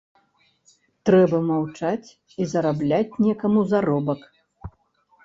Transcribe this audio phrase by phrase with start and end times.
[1.09, 2.09] Трэба маўчаць
[2.39, 4.21] і зарабляць некаму заробак.